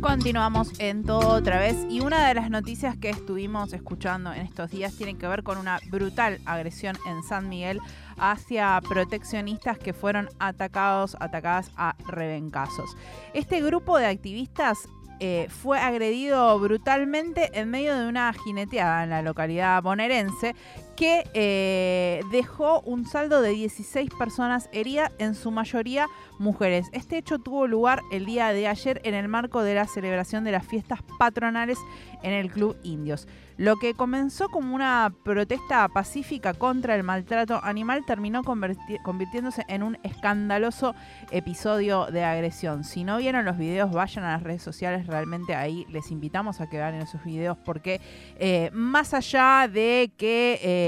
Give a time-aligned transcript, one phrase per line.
[0.00, 4.70] Continuamos en todo otra vez y una de las noticias que estuvimos escuchando en estos
[4.70, 7.80] días tiene que ver con una brutal agresión en San Miguel
[8.16, 12.96] hacia proteccionistas que fueron atacados, atacadas a rebencazos.
[13.34, 14.88] Este grupo de activistas
[15.18, 20.54] eh, fue agredido brutalmente en medio de una jineteada en la localidad bonaerense
[20.98, 26.08] que eh, dejó un saldo de 16 personas heridas, en su mayoría
[26.40, 26.88] mujeres.
[26.92, 30.50] Este hecho tuvo lugar el día de ayer en el marco de la celebración de
[30.50, 31.78] las fiestas patronales
[32.24, 33.28] en el Club Indios.
[33.56, 39.98] Lo que comenzó como una protesta pacífica contra el maltrato animal terminó convirtiéndose en un
[40.04, 40.94] escandaloso
[41.32, 42.84] episodio de agresión.
[42.84, 46.68] Si no vieron los videos, vayan a las redes sociales, realmente ahí les invitamos a
[46.68, 48.00] que vean esos videos porque
[48.38, 50.60] eh, más allá de que...
[50.62, 50.87] Eh,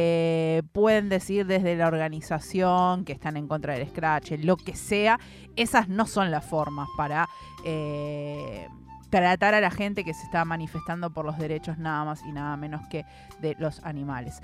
[0.72, 5.18] pueden decir desde la organización que están en contra del scratch, lo que sea,
[5.56, 7.28] esas no son las formas para
[7.65, 8.68] eh,
[9.10, 12.56] tratar a la gente que se está manifestando por los derechos nada más y nada
[12.56, 13.04] menos que
[13.40, 14.40] de los animales.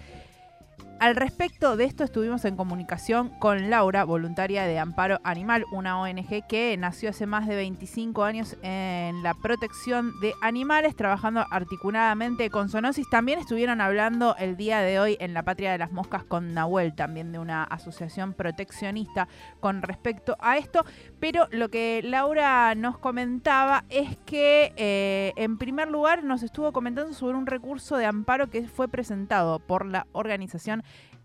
[0.98, 6.46] Al respecto de esto estuvimos en comunicación con Laura, voluntaria de Amparo Animal, una ONG
[6.48, 12.70] que nació hace más de 25 años en la protección de animales, trabajando articuladamente con
[12.70, 13.10] Sonosis.
[13.10, 16.94] También estuvieron hablando el día de hoy en la Patria de las Moscas con Nahuel,
[16.94, 19.28] también de una asociación proteccionista
[19.60, 20.86] con respecto a esto.
[21.20, 27.12] Pero lo que Laura nos comentaba es que, eh, en primer lugar, nos estuvo comentando
[27.12, 30.65] sobre un recurso de amparo que fue presentado por la organización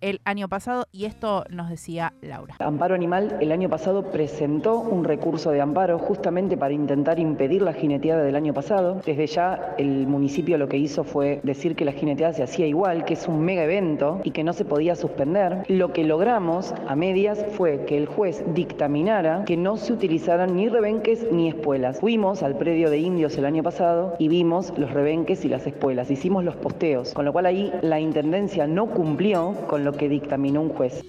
[0.02, 2.56] el año pasado y esto nos decía Laura.
[2.59, 7.73] Amparo Animal el año pasado presentó un recurso de amparo justamente para intentar impedir la
[7.73, 9.02] jineteada del año pasado.
[9.06, 13.06] Desde ya el municipio lo que hizo fue decir que la jineteada se hacía igual,
[13.06, 15.64] que es un mega evento y que no se podía suspender.
[15.67, 20.67] Lo que logramos a medias fue que el juez dictaminara que no se utilizaran ni
[20.67, 22.00] rebenques ni espuelas.
[22.00, 26.09] Fuimos al predio de indios el año pasado y vimos los rebenques y las espuelas.
[26.09, 30.62] Hicimos los posteos, con lo cual ahí la intendencia no cumplió con lo que dictaminó
[30.62, 31.06] un juez.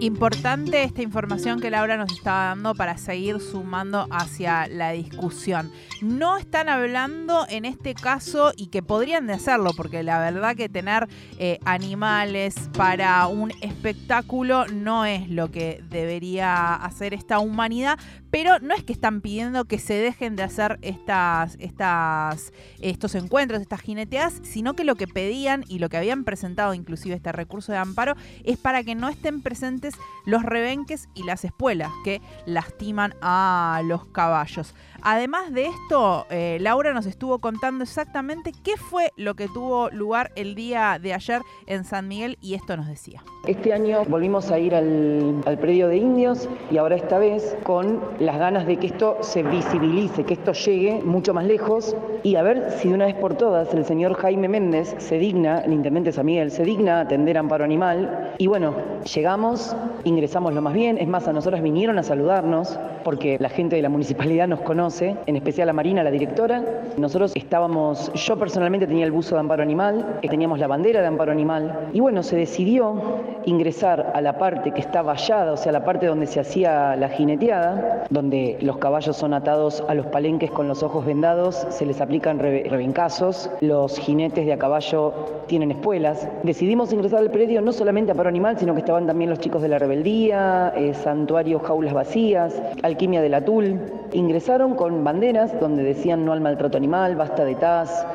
[0.00, 5.72] Importante esta información que Laura nos estaba dando para seguir sumando hacia la discusión.
[6.02, 10.68] No están hablando en este caso y que podrían de hacerlo, porque la verdad que
[10.68, 11.08] tener
[11.38, 17.98] eh, animales para un espectáculo no es lo que debería hacer esta humanidad,
[18.30, 23.60] pero no es que están pidiendo que se dejen de hacer estas, estas, estos encuentros,
[23.60, 27.72] estas jineteas, sino que lo que pedían y lo que habían presentado inclusive este recurso
[27.72, 29.94] de amparo es para que no estén presentes
[30.26, 34.74] los rebenques y las espuelas que lastiman a los caballos.
[35.00, 40.32] Además de esto, eh, Laura nos estuvo contando exactamente qué fue lo que tuvo lugar
[40.34, 43.22] el día de ayer en San Miguel y esto nos decía.
[43.46, 48.00] Este año volvimos a ir al, al predio de indios y ahora esta vez con
[48.28, 52.42] las ganas de que esto se visibilice, que esto llegue mucho más lejos y a
[52.42, 56.12] ver si de una vez por todas el señor Jaime Méndez se digna, el intendente
[56.12, 58.34] San Miguel, se digna a atender amparo animal.
[58.36, 58.74] Y bueno,
[59.14, 59.74] llegamos,
[60.04, 63.82] ingresamos lo más bien, es más, a nosotras vinieron a saludarnos porque la gente de
[63.82, 66.62] la municipalidad nos conoce en especial a Marina, la directora.
[66.98, 71.32] Nosotros estábamos, yo personalmente tenía el buzo de amparo animal, teníamos la bandera de amparo
[71.32, 73.00] animal, y bueno, se decidió
[73.46, 77.08] ingresar a la parte que está vallada, o sea, la parte donde se hacía la
[77.08, 82.00] jineteada, donde los caballos son atados a los palenques con los ojos vendados, se les
[82.00, 85.12] aplican rebencazos, los jinetes de a caballo
[85.46, 86.28] tienen espuelas.
[86.42, 89.62] Decidimos ingresar al predio no solamente a amparo animal, sino que estaban también los chicos
[89.62, 93.80] de la rebeldía, eh, santuario jaulas vacías, alquimia del atul.
[94.12, 98.06] Ingresaron con banderas donde decían no al maltrato animal, basta de TAS,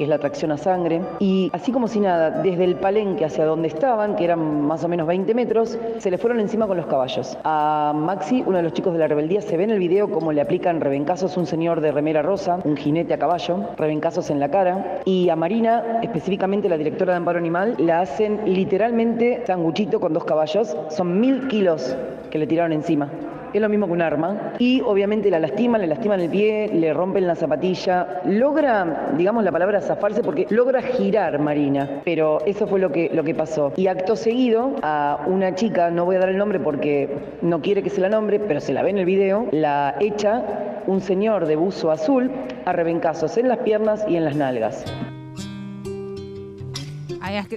[0.00, 1.02] que es la tracción a sangre.
[1.18, 4.88] Y así como si nada, desde el palenque hacia donde estaban, que eran más o
[4.88, 7.36] menos 20 metros, se le fueron encima con los caballos.
[7.44, 10.32] A Maxi, uno de los chicos de la rebeldía, se ve en el video cómo
[10.32, 14.50] le aplican rebencazos un señor de remera rosa, un jinete a caballo, rebencazos en la
[14.50, 15.02] cara.
[15.04, 20.24] Y a Marina, específicamente la directora de Amparo Animal, la hacen literalmente sanguchito con dos
[20.24, 20.74] caballos.
[20.88, 21.94] Son mil kilos
[22.30, 23.10] que le tiraron encima
[23.52, 26.92] es lo mismo que un arma, y obviamente la lastiman, le lastiman el pie, le
[26.92, 32.80] rompen la zapatilla, logra, digamos la palabra zafarse porque logra girar Marina, pero eso fue
[32.80, 33.72] lo que, lo que pasó.
[33.76, 37.08] Y acto seguido a una chica, no voy a dar el nombre porque
[37.42, 40.42] no quiere que se la nombre, pero se la ve en el video, la echa
[40.86, 42.30] un señor de buzo azul
[42.64, 44.84] a rebencazos en las piernas y en las nalgas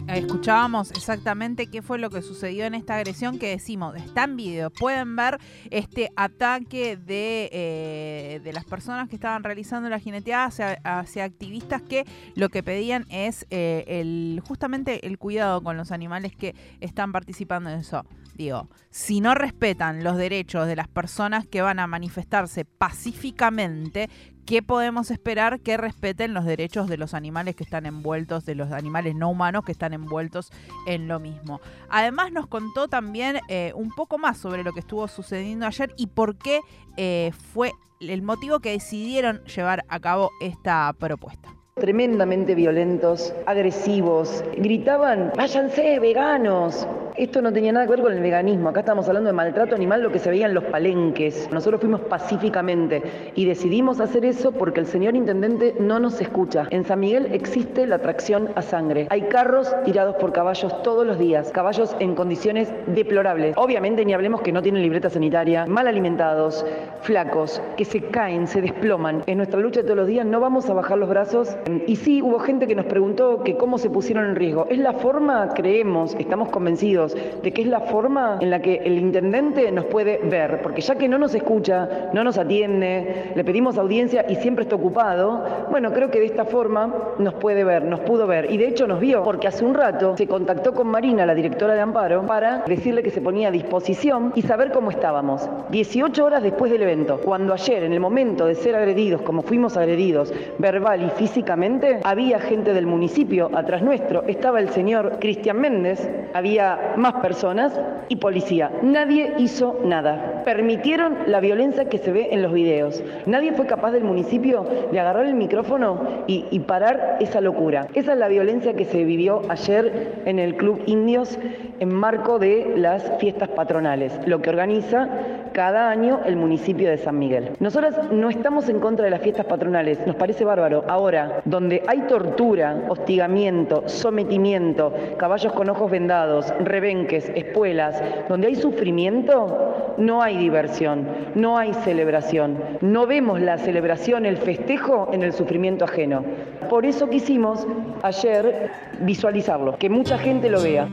[0.08, 4.70] escuchábamos exactamente qué fue lo que sucedió en esta agresión que decimos, está en video,
[4.70, 5.40] pueden ver
[5.72, 10.46] este ataque de, eh, de las personas que estaban realizando la jineteada
[10.84, 12.06] hacia, activistas que
[12.36, 17.70] lo que pedían es eh, el justamente el cuidado con los animales que están participando
[17.70, 18.06] en eso.
[18.36, 24.10] Digo, si no respetan los derechos de las personas que van a manifestarse pacíficamente,
[24.46, 28.72] ¿qué podemos esperar que respeten los derechos de los animales que están envueltos, de los
[28.72, 30.52] animales no humanos que están envueltos
[30.88, 31.62] en lo mismo?
[31.90, 36.08] Además nos contó también eh, un poco más sobre lo que estuvo sucediendo ayer y
[36.08, 36.60] por qué
[36.98, 45.32] eh, fue el motivo que decidieron llevar a cabo esta propuesta tremendamente violentos, agresivos, gritaban,
[45.36, 46.88] váyanse, veganos.
[47.16, 50.02] Esto no tenía nada que ver con el veganismo, acá estamos hablando de maltrato animal,
[50.02, 51.48] lo que se veía en los palenques.
[51.52, 53.04] Nosotros fuimos pacíficamente
[53.36, 56.66] y decidimos hacer eso porque el señor intendente no nos escucha.
[56.72, 59.06] En San Miguel existe la tracción a sangre.
[59.12, 63.54] Hay carros tirados por caballos todos los días, caballos en condiciones deplorables.
[63.58, 66.66] Obviamente ni hablemos que no tienen libreta sanitaria, mal alimentados,
[67.02, 69.22] flacos, que se caen, se desploman.
[69.28, 71.56] En nuestra lucha de todos los días no vamos a bajar los brazos
[71.86, 74.66] y sí, hubo gente que nos preguntó que cómo se pusieron en riesgo.
[74.68, 78.98] Es la forma, creemos, estamos convencidos de que es la forma en la que el
[78.98, 83.78] intendente nos puede ver, porque ya que no nos escucha, no nos atiende, le pedimos
[83.78, 88.00] audiencia y siempre está ocupado, bueno, creo que de esta forma nos puede ver, nos
[88.02, 88.52] pudo ver.
[88.52, 91.74] Y de hecho nos vio, porque hace un rato se contactó con Marina, la directora
[91.74, 95.50] de Amparo, para decirle que se ponía a disposición y saber cómo estábamos.
[95.70, 99.78] 18 horas después del evento, cuando ayer, en el momento de ser agredidos, como fuimos
[99.78, 106.10] agredidos, verbal y físicamente, había gente del municipio atrás nuestro, estaba el señor Cristian Méndez,
[106.34, 107.80] había más personas
[108.10, 108.72] y policía.
[108.82, 110.44] Nadie hizo nada.
[110.44, 113.04] Permitieron la violencia que se ve en los videos.
[113.26, 117.88] Nadie fue capaz del municipio de agarrar el micrófono y, parar esa locura.
[117.94, 121.38] Esa es la violencia que se vivió ayer en el Club Indios
[121.80, 125.10] en marco de las fiestas patronales, lo que organiza
[125.54, 127.52] cada año el municipio de San Miguel.
[127.60, 130.84] Nosotras no estamos en contra de las fiestas patronales, nos parece bárbaro.
[130.88, 139.94] Ahora, donde hay tortura, hostigamiento, sometimiento, caballos con ojos vendados, rebenques, espuelas, donde hay sufrimiento,
[139.98, 142.58] no hay diversión, no hay celebración.
[142.82, 146.24] No vemos la celebración, el festejo en el sufrimiento ajeno.
[146.70, 147.68] Por eso quisimos
[148.02, 148.72] ayer
[149.02, 150.88] visualizarlo, que mucha gente lo vea.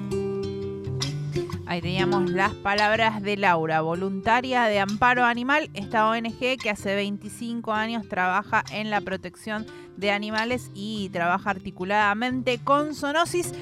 [1.70, 7.72] Ahí teníamos las palabras de Laura, voluntaria de Amparo Animal, esta ONG que hace 25
[7.72, 9.64] años trabaja en la protección
[9.96, 13.54] de animales y trabaja articuladamente con Zoonosis